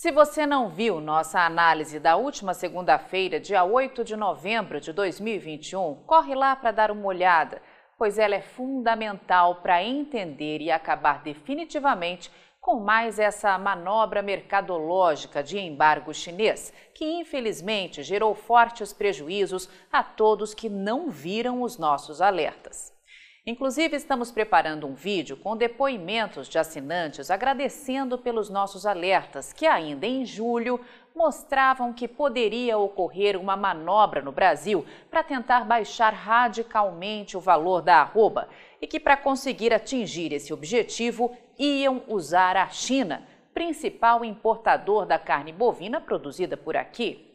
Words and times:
Se 0.00 0.10
você 0.10 0.46
não 0.46 0.70
viu 0.70 0.98
nossa 0.98 1.40
análise 1.40 2.00
da 2.00 2.16
última 2.16 2.54
segunda-feira, 2.54 3.38
dia 3.38 3.62
8 3.64 4.02
de 4.02 4.16
novembro 4.16 4.80
de 4.80 4.94
2021, 4.94 5.96
corre 6.06 6.34
lá 6.34 6.56
para 6.56 6.70
dar 6.70 6.90
uma 6.90 7.06
olhada, 7.06 7.60
pois 7.98 8.18
ela 8.18 8.34
é 8.34 8.40
fundamental 8.40 9.56
para 9.56 9.84
entender 9.84 10.62
e 10.62 10.70
acabar 10.70 11.22
definitivamente 11.22 12.32
com 12.62 12.80
mais 12.80 13.18
essa 13.18 13.58
manobra 13.58 14.22
mercadológica 14.22 15.42
de 15.42 15.58
embargo 15.58 16.14
chinês, 16.14 16.72
que 16.94 17.04
infelizmente 17.04 18.02
gerou 18.02 18.34
fortes 18.34 18.94
prejuízos 18.94 19.68
a 19.92 20.02
todos 20.02 20.54
que 20.54 20.70
não 20.70 21.10
viram 21.10 21.60
os 21.60 21.76
nossos 21.76 22.22
alertas. 22.22 22.98
Inclusive, 23.46 23.96
estamos 23.96 24.30
preparando 24.30 24.86
um 24.86 24.92
vídeo 24.92 25.34
com 25.34 25.56
depoimentos 25.56 26.46
de 26.46 26.58
assinantes 26.58 27.30
agradecendo 27.30 28.18
pelos 28.18 28.50
nossos 28.50 28.84
alertas, 28.84 29.50
que 29.50 29.66
ainda 29.66 30.06
em 30.06 30.26
julho 30.26 30.78
mostravam 31.14 31.90
que 31.90 32.06
poderia 32.06 32.76
ocorrer 32.76 33.40
uma 33.40 33.56
manobra 33.56 34.20
no 34.20 34.30
Brasil 34.30 34.84
para 35.10 35.22
tentar 35.22 35.64
baixar 35.64 36.12
radicalmente 36.12 37.34
o 37.34 37.40
valor 37.40 37.80
da 37.80 38.02
arroba 38.02 38.46
e 38.78 38.86
que, 38.86 39.00
para 39.00 39.16
conseguir 39.16 39.72
atingir 39.72 40.34
esse 40.34 40.52
objetivo, 40.52 41.34
iam 41.58 42.02
usar 42.08 42.58
a 42.58 42.68
China, 42.68 43.26
principal 43.54 44.22
importador 44.22 45.06
da 45.06 45.18
carne 45.18 45.50
bovina 45.50 45.98
produzida 45.98 46.58
por 46.58 46.76
aqui. 46.76 47.29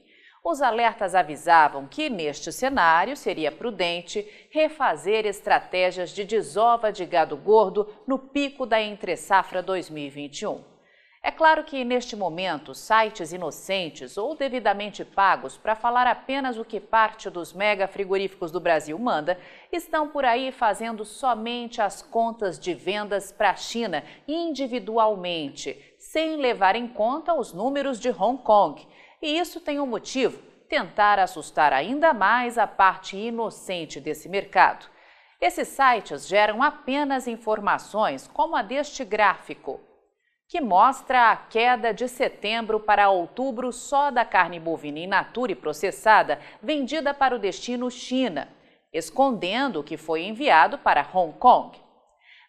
Os 0.47 0.61
alertas 0.61 1.15
avisavam 1.15 1.87
que, 1.87 2.07
neste 2.07 2.51
cenário, 2.51 3.17
seria 3.17 3.51
prudente 3.51 4.47
refazer 4.51 5.25
estratégias 5.25 6.11
de 6.11 6.23
desova 6.23 6.93
de 6.93 7.03
gado 7.03 7.35
gordo 7.35 7.91
no 8.05 8.19
pico 8.19 8.63
da 8.63 8.79
entre-safra 8.79 9.63
2021. 9.63 10.63
É 11.23 11.31
claro 11.31 11.63
que, 11.63 11.83
neste 11.83 12.15
momento, 12.15 12.75
sites 12.75 13.33
inocentes 13.33 14.19
ou 14.19 14.35
devidamente 14.35 15.03
pagos 15.03 15.57
para 15.57 15.73
falar 15.73 16.05
apenas 16.05 16.59
o 16.59 16.63
que 16.63 16.79
parte 16.79 17.27
dos 17.31 17.51
mega 17.51 17.87
frigoríficos 17.87 18.51
do 18.51 18.59
Brasil 18.59 18.99
manda 18.99 19.39
estão 19.71 20.09
por 20.09 20.23
aí 20.23 20.51
fazendo 20.51 21.03
somente 21.03 21.81
as 21.81 22.03
contas 22.03 22.59
de 22.59 22.75
vendas 22.75 23.31
para 23.31 23.49
a 23.49 23.55
China 23.55 24.03
individualmente, 24.27 25.95
sem 25.97 26.35
levar 26.37 26.75
em 26.75 26.87
conta 26.87 27.33
os 27.33 27.51
números 27.51 27.99
de 27.99 28.11
Hong 28.11 28.43
Kong 28.43 28.87
e 29.25 29.39
isso 29.39 29.59
tem 29.59 29.79
um 29.79 29.87
motivo: 29.87 30.39
tentar 30.69 31.17
assustar 31.17 31.73
ainda 31.73 32.13
mais 32.13 32.59
a 32.59 32.67
parte 32.67 33.17
inocente 33.17 33.99
desse 33.99 34.29
mercado. 34.29 34.85
Esses 35.41 35.67
sites 35.67 36.27
geram 36.27 36.61
apenas 36.61 37.27
informações 37.27 38.27
como 38.27 38.55
a 38.55 38.61
deste 38.61 39.03
gráfico, 39.03 39.81
que 40.47 40.61
mostra 40.61 41.31
a 41.31 41.35
queda 41.35 41.93
de 41.93 42.07
setembro 42.07 42.79
para 42.79 43.09
outubro 43.09 43.73
só 43.73 44.11
da 44.11 44.23
carne 44.23 44.59
bovina 44.59 44.99
in 44.99 45.07
natura 45.07 45.51
e 45.51 45.55
processada 45.55 46.39
vendida 46.61 47.13
para 47.13 47.35
o 47.35 47.39
destino 47.39 47.89
China, 47.89 48.47
escondendo 48.93 49.79
o 49.79 49.83
que 49.83 49.97
foi 49.97 50.23
enviado 50.23 50.77
para 50.77 51.05
Hong 51.13 51.33
Kong. 51.37 51.84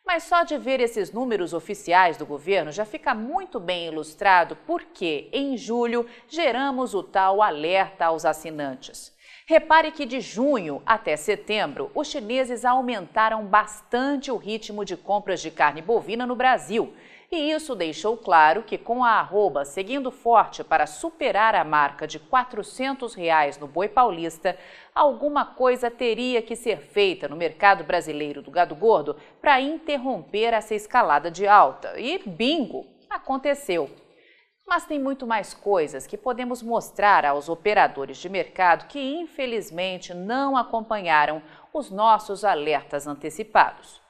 Mas 0.07 0.23
só 0.23 0.45
de 0.45 0.57
ver 0.57 0.79
esses 0.79 1.11
números 1.11 1.53
oficiais 1.53 2.17
do 2.17 2.25
governo 2.25 2.71
já 2.71 2.85
fica 2.85 3.12
muito 3.12 3.59
bem 3.59 3.89
ilustrado 3.89 4.57
porque, 4.65 5.29
em 5.33 5.57
julho, 5.57 6.07
geramos 6.29 6.95
o 6.95 7.03
tal 7.03 7.43
alerta 7.43 8.07
aos 8.07 8.25
assinantes. 8.25 9.13
Repare 9.48 9.91
que 9.91 10.07
de 10.07 10.21
junho 10.21 10.81
até 10.87 11.17
setembro, 11.17 11.91
os 11.93 12.07
chineses 12.09 12.65
aumentaram 12.65 13.47
bastante 13.47 14.31
o 14.31 14.37
ritmo 14.37 14.85
de 14.85 14.97
compras 14.97 15.41
de 15.41 15.51
carne 15.51 15.83
bovina 15.83 16.25
no 16.25 16.37
Brasil 16.37 16.95
e 17.31 17.51
isso 17.51 17.75
deixou 17.75 18.17
claro 18.17 18.63
que 18.63 18.79
com 18.79 19.03
a 19.03 19.19
arroba 19.19 19.65
seguindo 19.65 20.13
forte 20.13 20.63
para 20.63 20.87
superar 20.87 21.57
a 21.57 21.65
marca 21.65 22.07
de 22.07 22.21
400 22.21 23.15
reais 23.15 23.59
no 23.59 23.67
boi 23.67 23.89
paulista, 23.89 24.57
alguma 24.95 25.45
coisa 25.45 25.91
teria 25.91 26.41
que 26.41 26.55
ser 26.55 26.79
feita 26.79 27.27
no 27.27 27.35
mercado 27.35 27.83
brasileiro 27.83 28.42
do 28.42 28.51
gado 28.51 28.77
gordo 28.77 29.17
para 29.41 29.61
interromper 29.61 30.55
essa 30.55 30.75
escalada 30.75 31.29
de 31.29 31.48
alta. 31.48 31.98
E 31.98 32.19
bingo, 32.19 32.86
aconteceu. 33.11 33.91
Mas 34.65 34.85
tem 34.85 34.98
muito 34.98 35.27
mais 35.27 35.53
coisas 35.53 36.07
que 36.07 36.17
podemos 36.17 36.63
mostrar 36.63 37.25
aos 37.25 37.48
operadores 37.48 38.19
de 38.19 38.29
mercado 38.29 38.86
que 38.86 39.01
infelizmente 39.01 40.15
não 40.15 40.57
acompanharam 40.57 41.42
os 41.73 41.91
nossos 41.91 42.45
alertas 42.45 43.07
antecipados. 43.07 44.05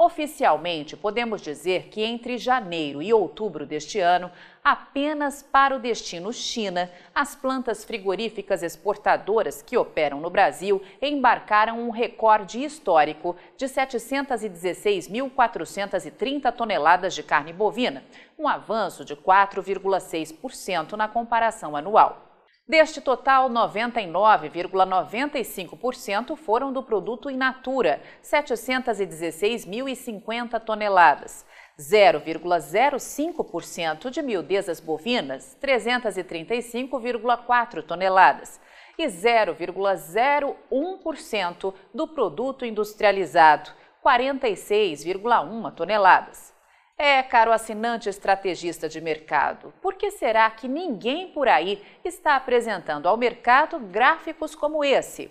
Oficialmente, 0.00 0.96
podemos 0.96 1.40
dizer 1.40 1.88
que 1.88 2.04
entre 2.04 2.38
janeiro 2.38 3.02
e 3.02 3.12
outubro 3.12 3.66
deste 3.66 3.98
ano, 3.98 4.30
apenas 4.62 5.42
para 5.42 5.74
o 5.74 5.80
destino 5.80 6.32
China, 6.32 6.88
as 7.12 7.34
plantas 7.34 7.84
frigoríficas 7.84 8.62
exportadoras 8.62 9.60
que 9.60 9.76
operam 9.76 10.20
no 10.20 10.30
Brasil 10.30 10.80
embarcaram 11.02 11.80
um 11.80 11.90
recorde 11.90 12.62
histórico 12.62 13.34
de 13.56 13.66
716.430 13.66 16.52
toneladas 16.52 17.12
de 17.12 17.24
carne 17.24 17.52
bovina, 17.52 18.04
um 18.38 18.46
avanço 18.46 19.04
de 19.04 19.16
4,6% 19.16 20.92
na 20.92 21.08
comparação 21.08 21.74
anual. 21.74 22.27
Deste 22.68 23.00
total, 23.00 23.48
99,95% 23.48 26.36
foram 26.36 26.70
do 26.70 26.82
produto 26.82 27.30
in 27.30 27.38
natura, 27.38 28.02
716.050 28.22 30.60
toneladas. 30.60 31.46
0,05% 31.78 34.10
de 34.10 34.20
miudezas 34.20 34.80
bovinas, 34.80 35.56
335,4 35.62 37.82
toneladas. 37.82 38.60
E 38.98 39.06
0,01% 39.06 41.74
do 41.94 42.08
produto 42.08 42.66
industrializado, 42.66 43.70
46,1 44.04 45.72
toneladas. 45.72 46.57
É, 47.00 47.22
caro 47.22 47.52
assinante 47.52 48.08
estrategista 48.08 48.88
de 48.88 49.00
mercado, 49.00 49.72
por 49.80 49.94
que 49.94 50.10
será 50.10 50.50
que 50.50 50.66
ninguém 50.66 51.28
por 51.28 51.46
aí 51.46 51.80
está 52.04 52.34
apresentando 52.34 53.08
ao 53.08 53.16
mercado 53.16 53.78
gráficos 53.78 54.56
como 54.56 54.82
esse? 54.82 55.30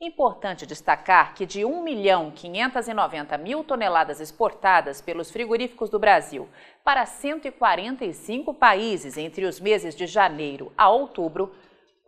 Importante 0.00 0.64
destacar 0.64 1.34
que 1.34 1.44
de 1.44 1.64
1 1.64 1.82
milhão 1.82 2.30
590 2.30 3.36
mil 3.38 3.64
toneladas 3.64 4.20
exportadas 4.20 5.00
pelos 5.00 5.32
frigoríficos 5.32 5.90
do 5.90 5.98
Brasil 5.98 6.48
para 6.84 7.04
145 7.04 8.54
países 8.54 9.16
entre 9.16 9.46
os 9.46 9.58
meses 9.58 9.96
de 9.96 10.06
janeiro 10.06 10.72
a 10.78 10.88
outubro, 10.90 11.52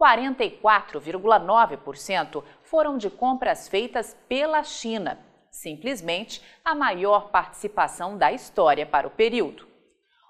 44,9% 0.01 2.45
foram 2.63 2.97
de 2.97 3.11
compras 3.11 3.67
feitas 3.67 4.17
pela 4.29 4.63
China 4.63 5.26
simplesmente 5.57 6.43
a 6.63 6.75
maior 6.75 7.31
participação 7.31 8.19
da 8.19 8.31
história 8.31 8.85
para 8.85 9.07
o 9.07 9.11
período. 9.11 9.67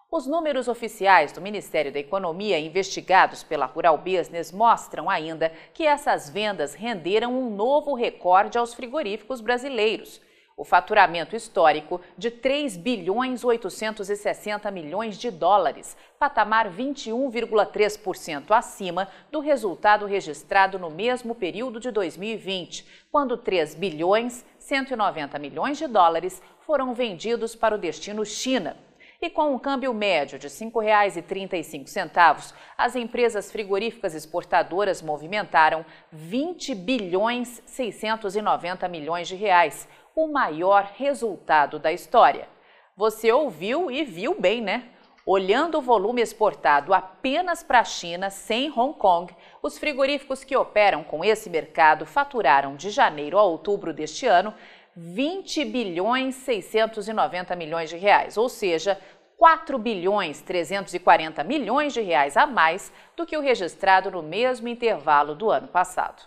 Os 0.09 0.25
números 0.25 0.69
oficiais 0.69 1.33
do 1.33 1.41
Ministério 1.41 1.93
da 1.93 1.99
Economia 1.99 2.61
investigados 2.61 3.43
pela 3.43 3.67
Rural 3.67 3.99
Business 3.99 4.53
mostram 4.53 5.11
ainda 5.11 5.53
que 5.75 5.85
essas 5.85 6.31
vendas 6.31 6.75
renderam 6.75 7.37
um 7.37 7.51
novo 7.51 7.93
recorde 7.93 8.57
aos 8.57 8.73
frigoríficos 8.73 9.41
brasileiros, 9.41 10.21
o 10.57 10.65
faturamento 10.65 11.37
histórico 11.37 12.01
de 12.17 12.31
3 12.31 12.79
bilhões 12.79 13.45
860 13.45 14.71
milhões 14.71 15.19
de 15.19 15.31
dólares, 15.31 15.97
patamar 16.19 16.71
21,3% 16.71 18.51
acima 18.51 19.09
do 19.31 19.41
resultado 19.41 20.07
registrado 20.07 20.79
no 20.79 20.91
mesmo 20.91 21.35
período 21.35 21.79
de 21.79 21.91
2020, 21.91 22.87
quando 23.13 23.37
3 23.37 23.75
bilhões 23.75 24.47
190 24.59 25.39
milhões 25.39 25.77
de 25.77 25.87
dólares 25.87 26.41
foram 26.61 26.95
vendidos 26.95 27.55
para 27.55 27.75
o 27.75 27.79
destino 27.79 28.25
China. 28.25 28.86
E 29.27 29.31
com 29.31 29.53
um 29.53 29.59
câmbio 29.59 29.93
médio 29.93 30.39
de 30.39 30.47
R$ 30.47 30.53
5,35, 30.53 32.55
as 32.79 32.95
empresas 32.95 33.51
frigoríficas 33.51 34.15
exportadoras 34.15 35.03
movimentaram 35.03 35.85
20 36.13 36.77
bilhões 36.77 37.61
690 37.67 38.87
milhões 38.87 39.27
de 39.27 39.35
reais, 39.35 39.89
o 40.15 40.29
maior 40.29 40.93
resultado 40.95 41.81
da 41.81 41.93
história. 41.93 42.49
Você 42.97 43.33
ouviu 43.33 43.91
e 43.91 44.05
viu 44.05 44.41
bem, 44.41 44.63
né? 44.63 44.91
Olhando 45.27 45.79
o 45.79 45.83
volume 45.83 46.23
exportado 46.23 46.95
apenas 46.95 47.65
para 47.65 47.81
a 47.81 47.85
China, 47.85 48.31
sem 48.31 48.71
Hong 48.71 48.97
Kong, 48.97 49.35
os 49.61 49.77
frigoríficos 49.77 50.45
que 50.45 50.57
operam 50.57 51.03
com 51.03 51.25
esse 51.25 51.51
mercado 51.51 52.07
faturaram 52.07 52.77
de 52.77 52.91
janeiro 52.91 53.37
a 53.37 53.43
outubro 53.43 53.93
deste 53.93 54.25
ano 54.25 54.55
20 54.99 55.63
bilhões 55.67 56.37
690 56.37 57.55
milhões 57.55 57.91
de 57.91 57.99
reais, 57.99 58.39
ou 58.39 58.49
seja, 58.49 58.99
4 59.37 59.79
bilhões 59.79 60.41
340 60.41 61.45
milhões 61.45 61.93
de 61.93 62.01
reais 62.01 62.37
a 62.37 62.47
mais 62.47 62.93
do 63.17 63.27
que 63.27 63.37
o 63.37 63.41
registrado 63.41 64.11
no 64.11 64.23
mesmo 64.23 64.69
intervalo 64.69 65.35
do 65.35 65.51
ano 65.51 65.69
passado. 65.69 66.23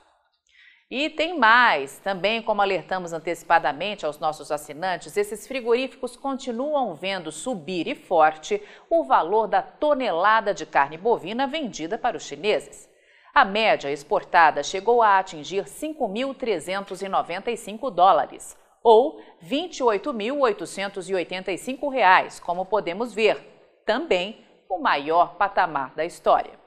E 0.92 1.08
tem 1.08 1.38
mais, 1.38 2.00
também 2.00 2.42
como 2.42 2.64
alertamos 2.64 3.14
antecipadamente 3.14 4.08
aos 4.08 4.18
nossos 4.18 4.52
assinantes, 4.52 5.16
esses 5.16 5.48
frigoríficos 5.48 6.16
continuam 6.16 6.96
vendo 6.96 7.32
subir 7.32 7.88
e 7.88 7.94
forte 7.94 8.60
o 8.90 9.04
valor 9.04 9.48
da 9.48 9.62
tonelada 9.62 10.52
de 10.52 10.66
carne 10.66 10.98
bovina 10.98 11.46
vendida 11.46 11.96
para 11.96 12.18
os 12.18 12.24
chineses. 12.24 12.90
A 13.32 13.46
média 13.46 13.92
exportada 13.92 14.64
chegou 14.64 15.04
a 15.04 15.20
atingir 15.20 15.66
5.395 15.66 17.92
dólares, 17.92 18.58
ou 18.84 19.22
28.885 19.44 21.92
reais, 21.92 22.40
como 22.40 22.66
podemos 22.66 23.14
ver, 23.14 23.38
também 23.86 24.46
o 24.70 24.80
maior 24.80 25.36
patamar 25.36 25.94
da 25.96 26.06
história. 26.06 26.58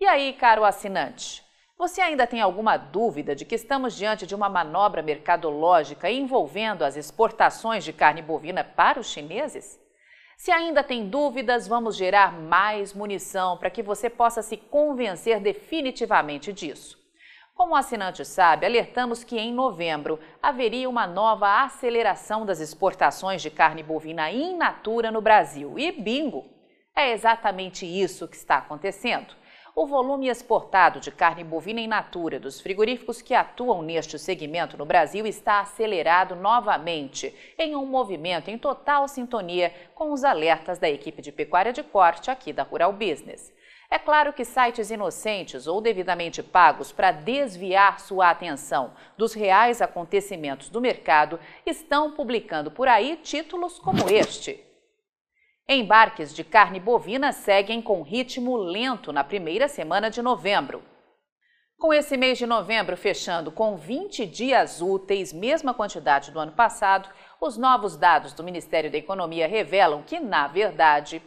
E 0.00 0.06
aí, 0.06 0.32
caro 0.32 0.64
assinante, 0.64 1.46
você 1.78 2.00
ainda 2.00 2.26
tem 2.26 2.40
alguma 2.40 2.76
dúvida 2.76 3.36
de 3.36 3.44
que 3.44 3.54
estamos 3.54 3.96
diante 3.96 4.26
de 4.26 4.34
uma 4.34 4.48
manobra 4.48 5.00
mercadológica 5.00 6.10
envolvendo 6.10 6.84
as 6.84 6.96
exportações 6.96 7.84
de 7.84 7.92
carne 7.92 8.20
bovina 8.20 8.64
para 8.64 8.98
os 8.98 9.08
chineses? 9.08 9.80
Se 10.36 10.50
ainda 10.50 10.82
tem 10.82 11.08
dúvidas, 11.08 11.68
vamos 11.68 11.96
gerar 11.96 12.32
mais 12.32 12.92
munição 12.92 13.56
para 13.56 13.70
que 13.70 13.82
você 13.82 14.10
possa 14.10 14.42
se 14.42 14.56
convencer 14.56 15.40
definitivamente 15.40 16.52
disso. 16.52 16.98
Como 17.58 17.72
o 17.72 17.76
assinante 17.76 18.24
sabe, 18.24 18.66
alertamos 18.66 19.24
que 19.24 19.36
em 19.36 19.52
novembro 19.52 20.20
haveria 20.40 20.88
uma 20.88 21.08
nova 21.08 21.64
aceleração 21.64 22.46
das 22.46 22.60
exportações 22.60 23.42
de 23.42 23.50
carne 23.50 23.82
bovina 23.82 24.30
in 24.30 24.56
natura 24.56 25.10
no 25.10 25.20
Brasil. 25.20 25.76
E 25.76 25.90
bingo! 25.90 26.46
É 26.94 27.10
exatamente 27.10 27.84
isso 27.84 28.28
que 28.28 28.36
está 28.36 28.58
acontecendo 28.58 29.34
o 29.80 29.86
volume 29.86 30.28
exportado 30.28 30.98
de 30.98 31.12
carne 31.12 31.44
bovina 31.44 31.80
in 31.80 31.86
natura 31.86 32.40
dos 32.40 32.60
frigoríficos 32.60 33.22
que 33.22 33.32
atuam 33.32 33.80
neste 33.80 34.18
segmento 34.18 34.76
no 34.76 34.84
Brasil 34.84 35.24
está 35.24 35.60
acelerado 35.60 36.34
novamente, 36.34 37.32
em 37.56 37.76
um 37.76 37.86
movimento 37.86 38.50
em 38.50 38.58
total 38.58 39.06
sintonia 39.06 39.72
com 39.94 40.12
os 40.12 40.24
alertas 40.24 40.80
da 40.80 40.90
equipe 40.90 41.22
de 41.22 41.30
pecuária 41.30 41.72
de 41.72 41.84
corte 41.84 42.28
aqui 42.28 42.52
da 42.52 42.64
Rural 42.64 42.92
Business. 42.92 43.52
É 43.90 43.98
claro 43.98 44.34
que 44.34 44.44
sites 44.44 44.90
inocentes 44.90 45.66
ou 45.66 45.80
devidamente 45.80 46.42
pagos 46.42 46.92
para 46.92 47.10
desviar 47.10 47.98
sua 48.00 48.28
atenção 48.28 48.92
dos 49.16 49.32
reais 49.32 49.80
acontecimentos 49.80 50.68
do 50.68 50.80
mercado 50.80 51.40
estão 51.64 52.12
publicando 52.12 52.70
por 52.70 52.86
aí 52.86 53.16
títulos 53.16 53.78
como 53.78 54.10
este. 54.10 54.62
Embarques 55.66 56.34
de 56.34 56.44
carne 56.44 56.78
bovina 56.78 57.32
seguem 57.32 57.80
com 57.80 58.02
ritmo 58.02 58.56
lento 58.56 59.10
na 59.10 59.24
primeira 59.24 59.68
semana 59.68 60.10
de 60.10 60.20
novembro. 60.20 60.82
Com 61.78 61.92
esse 61.92 62.16
mês 62.16 62.36
de 62.36 62.46
novembro 62.46 62.96
fechando 62.96 63.52
com 63.52 63.76
20 63.76 64.26
dias 64.26 64.82
úteis, 64.82 65.32
mesma 65.32 65.72
quantidade 65.72 66.30
do 66.30 66.38
ano 66.40 66.52
passado, 66.52 67.08
os 67.40 67.56
novos 67.56 67.96
dados 67.96 68.32
do 68.32 68.42
Ministério 68.42 68.90
da 68.90 68.98
Economia 68.98 69.46
revelam 69.46 70.02
que, 70.02 70.18
na 70.18 70.46
verdade, 70.46 71.22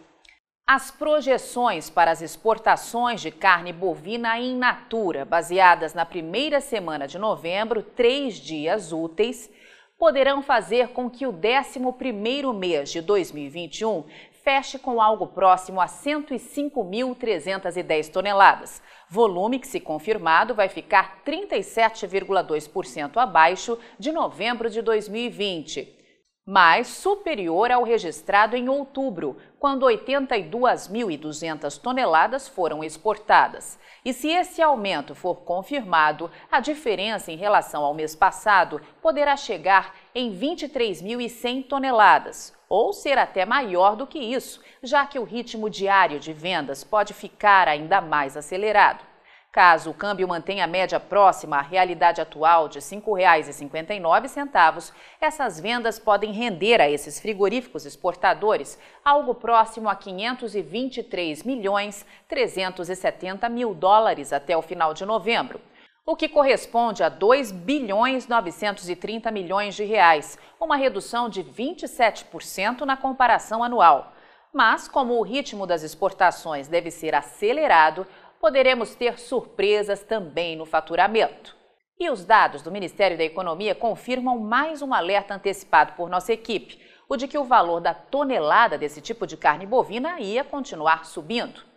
as 0.74 0.90
projeções 0.90 1.90
para 1.90 2.12
as 2.12 2.22
exportações 2.22 3.20
de 3.20 3.30
carne 3.30 3.74
bovina 3.74 4.40
in 4.40 4.56
natura, 4.56 5.26
baseadas 5.26 5.94
na 5.94 6.06
primeira 6.06 6.62
semana 6.62 7.06
de 7.06 7.20
novembro, 7.20 7.84
três 7.84 8.36
dias 8.36 8.94
úteis, 8.94 9.52
poderão 10.00 10.42
fazer 10.42 10.94
com 10.94 11.10
que 11.10 11.28
o 11.28 11.34
11º 11.34 12.58
mês 12.58 12.90
de 12.90 13.02
2021 13.02 14.06
feche 14.44 14.80
com 14.80 15.02
algo 15.02 15.28
próximo 15.28 15.82
a 15.82 15.88
105.310 15.88 18.10
toneladas, 18.10 18.82
volume 19.10 19.60
que, 19.60 19.68
se 19.68 19.82
confirmado, 19.82 20.56
vai 20.56 20.70
ficar 20.70 21.22
37,2% 21.26 23.18
abaixo 23.18 23.78
de 24.00 24.14
novembro 24.14 24.70
de 24.70 24.82
2020 24.82 26.01
mas 26.46 26.88
superior 26.88 27.72
ao 27.72 27.84
registrado 27.84 28.56
em 28.56 28.68
outubro, 28.68 29.38
quando 29.60 29.86
82.200 29.86 31.80
toneladas 31.80 32.48
foram 32.48 32.84
exportadas. 32.84 33.80
E 34.04 34.12
se 34.12 34.30
esse 34.30 34.60
aumento 34.62 35.14
for 35.14 35.42
confirmado, 35.42 36.32
a 36.52 36.60
diferença 36.60 37.32
em 37.32 37.38
relação 37.38 37.86
ao 37.86 37.94
mês 37.94 38.16
passado 38.16 38.82
poderá 39.02 39.38
chegar 39.38 39.96
em 40.16 40.36
23.100 40.36 41.68
toneladas, 41.68 42.58
ou 42.68 42.92
ser 42.92 43.20
até 43.20 43.46
maior 43.46 43.96
do 43.96 44.08
que 44.08 44.18
isso, 44.18 44.62
já 44.82 45.06
que 45.06 45.20
o 45.20 45.24
ritmo 45.24 45.70
diário 45.70 46.20
de 46.20 46.34
vendas 46.34 46.84
pode 46.84 47.14
ficar 47.14 47.68
ainda 47.68 48.02
mais 48.02 48.36
acelerado. 48.36 49.11
Caso 49.52 49.90
o 49.90 49.94
câmbio 49.94 50.30
mantenha 50.30 50.64
a 50.64 50.68
média 50.68 50.98
próxima 50.98 51.58
à 51.58 51.62
realidade 51.62 52.22
atual 52.22 52.70
de 52.70 52.80
R$ 52.80 52.86
5,59, 52.86 54.94
essas 55.20 55.60
vendas 55.60 56.00
podem 56.00 56.32
render 56.32 56.80
a 56.80 56.90
esses 56.90 57.20
frigoríficos 57.20 57.86
exportadores 57.86 58.80
algo 59.04 59.36
próximo 59.36 59.90
a 59.90 59.96
523 59.96 61.44
milhões 61.44 62.06
370 62.30 63.50
mil 63.50 63.74
dólares 63.74 64.32
até 64.32 64.56
o 64.56 64.62
final 64.62 64.94
de 64.94 65.06
novembro, 65.06 65.60
o 66.06 66.16
que 66.16 66.30
corresponde 66.30 67.04
a 67.04 67.10
2 67.10 67.52
bilhões 67.52 68.30
930 68.30 69.30
milhões 69.32 69.76
de 69.76 69.84
reais, 69.84 70.40
uma 70.62 70.78
redução 70.78 71.28
de 71.28 71.44
27% 71.44 72.86
na 72.86 72.96
comparação 72.96 73.62
anual. 73.62 74.14
Mas, 74.54 74.86
como 74.86 75.18
o 75.18 75.22
ritmo 75.22 75.66
das 75.66 75.82
exportações 75.82 76.68
deve 76.68 76.92
ser 76.92 77.16
acelerado, 77.16 78.06
poderemos 78.42 78.96
ter 78.96 79.20
surpresas 79.20 80.04
também 80.04 80.56
no 80.56 80.66
faturamento. 80.66 81.56
E 82.00 82.10
os 82.10 82.26
dados 82.26 82.64
do 82.64 82.72
Ministério 82.72 83.16
da 83.16 83.24
Economia 83.24 83.76
confirmam 83.76 84.40
mais 84.40 84.82
um 84.82 84.92
alerta 84.92 85.36
antecipado 85.36 85.94
por 85.94 86.10
nossa 86.10 86.34
equipe, 86.34 86.80
o 87.08 87.16
de 87.16 87.28
que 87.28 87.38
o 87.38 87.44
valor 87.44 87.80
da 87.80 87.94
tonelada 87.94 88.80
desse 88.80 89.00
tipo 89.00 89.28
de 89.28 89.38
carne 89.38 89.68
bovina 89.68 90.20
ia 90.20 90.44
continuar 90.44 91.06
subindo. 91.06 91.71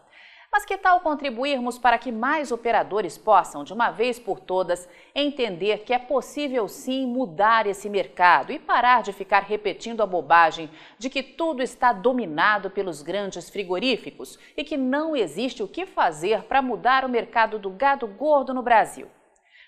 Mas 0.58 0.66
que 0.66 0.76
tal 0.76 1.02
contribuirmos 1.02 1.78
para 1.78 2.00
que 2.00 2.12
mais 2.12 2.52
operadores 2.52 3.16
possam, 3.16 3.64
de 3.64 3.72
uma 3.72 3.92
vez 3.92 4.18
por 4.18 4.40
todas, 4.40 4.90
entender 5.14 5.84
que 5.84 5.94
é 5.94 6.00
possível 6.00 6.68
sim 6.68 7.06
mudar 7.06 7.68
esse 7.68 7.88
mercado 7.88 8.52
e 8.52 8.58
parar 8.58 9.04
de 9.04 9.14
ficar 9.14 9.44
repetindo 9.44 10.02
a 10.02 10.08
bobagem 10.08 10.68
de 10.98 11.12
que 11.12 11.22
tudo 11.22 11.62
está 11.62 11.94
dominado 11.94 12.72
pelos 12.72 13.04
grandes 13.04 13.52
frigoríficos 13.52 14.40
e 14.58 14.64
que 14.64 14.76
não 14.76 15.16
existe 15.16 15.62
o 15.62 15.68
que 15.68 15.86
fazer 15.86 16.42
para 16.46 16.60
mudar 16.60 17.06
o 17.06 17.10
mercado 17.10 17.60
do 17.60 17.70
gado 17.70 18.08
gordo 18.08 18.52
no 18.52 18.64
Brasil? 18.64 19.08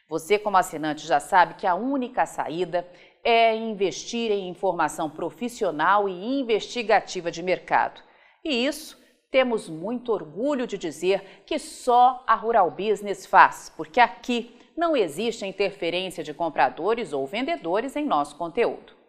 Você, 0.07 0.39
como 0.39 0.57
assinante, 0.57 1.05
já 1.05 1.19
sabe 1.19 1.53
que 1.53 1.67
a 1.67 1.75
única 1.75 2.25
saída 2.25 2.89
é 3.23 3.55
investir 3.55 4.31
em 4.31 4.49
informação 4.49 5.07
profissional 5.07 6.09
e 6.09 6.39
investigativa 6.39 7.29
de 7.29 7.43
mercado. 7.43 8.01
E 8.43 8.65
isso 8.65 8.98
temos 9.31 9.69
muito 9.69 10.11
orgulho 10.11 10.65
de 10.65 10.77
dizer 10.77 11.43
que 11.45 11.59
só 11.59 12.23
a 12.25 12.35
Rural 12.35 12.71
Business 12.71 13.25
faz, 13.25 13.71
porque 13.75 13.99
aqui 13.99 14.55
não 14.75 14.95
existe 14.95 15.45
interferência 15.45 16.23
de 16.23 16.33
compradores 16.33 17.13
ou 17.13 17.27
vendedores 17.27 17.95
em 17.95 18.05
nosso 18.05 18.35
conteúdo. 18.35 18.99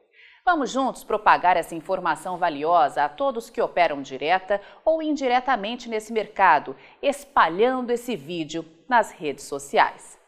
Vamos 0.45 0.71
juntos 0.71 1.05
propagar 1.05 1.57
essa 1.57 1.75
informação 1.75 2.37
valiosa 2.37 3.05
a 3.05 3.09
todos 3.09 3.51
que 3.51 3.61
operam 3.61 4.03
direta 4.03 4.61
ou 4.85 5.03
indiretamente 5.03 5.89
nesse 5.89 6.13
mercado, 6.13 6.75
espalhando 7.01 7.91
esse 7.91 8.17
vídeo 8.17 8.65
nas 8.89 9.13
redes 9.13 9.45
sociais. 9.45 10.19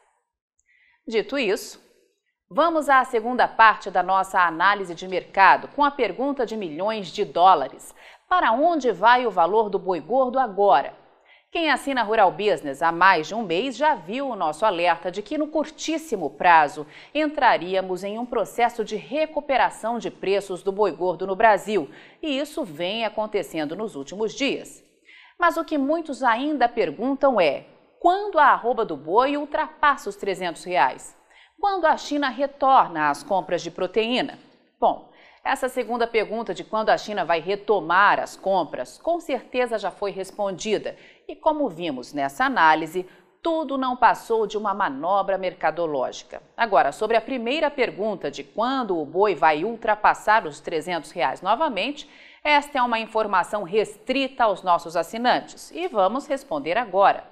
Dito 1.08 1.36
isso, 1.36 1.80
vamos 2.48 2.88
à 2.88 3.02
segunda 3.04 3.48
parte 3.48 3.90
da 3.90 4.02
nossa 4.02 4.40
análise 4.40 4.94
de 4.94 5.08
mercado 5.08 5.66
com 5.68 5.82
a 5.82 5.90
pergunta 5.90 6.46
de 6.46 6.56
milhões 6.56 7.08
de 7.08 7.24
dólares: 7.24 7.92
para 8.32 8.50
onde 8.50 8.90
vai 8.90 9.26
o 9.26 9.30
valor 9.30 9.68
do 9.68 9.78
boi 9.78 10.00
gordo 10.00 10.38
agora? 10.38 10.94
Quem 11.50 11.70
assina 11.70 12.02
Rural 12.02 12.32
Business 12.32 12.80
há 12.80 12.90
mais 12.90 13.28
de 13.28 13.34
um 13.34 13.42
mês 13.42 13.76
já 13.76 13.94
viu 13.94 14.26
o 14.26 14.34
nosso 14.34 14.64
alerta 14.64 15.10
de 15.10 15.20
que, 15.20 15.36
no 15.36 15.48
curtíssimo 15.48 16.30
prazo, 16.30 16.86
entraríamos 17.14 18.02
em 18.02 18.18
um 18.18 18.24
processo 18.24 18.86
de 18.86 18.96
recuperação 18.96 19.98
de 19.98 20.10
preços 20.10 20.62
do 20.62 20.72
boi 20.72 20.92
gordo 20.92 21.26
no 21.26 21.36
Brasil, 21.36 21.90
e 22.22 22.38
isso 22.38 22.64
vem 22.64 23.04
acontecendo 23.04 23.76
nos 23.76 23.96
últimos 23.96 24.32
dias. 24.32 24.82
Mas 25.38 25.58
o 25.58 25.64
que 25.64 25.76
muitos 25.76 26.22
ainda 26.22 26.70
perguntam 26.70 27.38
é: 27.38 27.66
quando 28.00 28.38
a 28.38 28.46
arroba 28.46 28.82
do 28.82 28.96
boi 28.96 29.36
ultrapassa 29.36 30.08
os 30.08 30.16
300 30.16 30.64
reais? 30.64 31.14
Quando 31.60 31.84
a 31.84 31.98
China 31.98 32.30
retorna 32.30 33.10
às 33.10 33.22
compras 33.22 33.60
de 33.60 33.70
proteína? 33.70 34.38
Bom, 34.80 35.11
essa 35.44 35.68
segunda 35.68 36.06
pergunta 36.06 36.54
de 36.54 36.62
quando 36.62 36.90
a 36.90 36.96
China 36.96 37.24
vai 37.24 37.40
retomar 37.40 38.20
as 38.20 38.36
compras, 38.36 38.96
com 38.98 39.18
certeza 39.18 39.78
já 39.78 39.90
foi 39.90 40.12
respondida. 40.12 40.96
E 41.26 41.34
como 41.34 41.68
vimos 41.68 42.12
nessa 42.12 42.44
análise, 42.44 43.06
tudo 43.42 43.76
não 43.76 43.96
passou 43.96 44.46
de 44.46 44.56
uma 44.56 44.72
manobra 44.72 45.36
mercadológica. 45.36 46.40
Agora, 46.56 46.92
sobre 46.92 47.16
a 47.16 47.20
primeira 47.20 47.68
pergunta 47.68 48.30
de 48.30 48.44
quando 48.44 48.96
o 48.96 49.04
boi 49.04 49.34
vai 49.34 49.64
ultrapassar 49.64 50.46
os 50.46 50.60
300 50.60 51.10
reais 51.10 51.42
novamente, 51.42 52.08
esta 52.44 52.78
é 52.78 52.82
uma 52.82 53.00
informação 53.00 53.64
restrita 53.64 54.44
aos 54.44 54.62
nossos 54.62 54.96
assinantes 54.96 55.72
e 55.72 55.88
vamos 55.88 56.26
responder 56.26 56.78
agora. 56.78 57.31